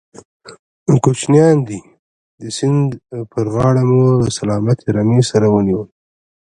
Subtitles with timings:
[1.03, 1.79] کوچيان دي،
[2.41, 2.89] د سيند
[3.31, 5.89] پر غاړه مو له سلامتې رمې سره ونيول.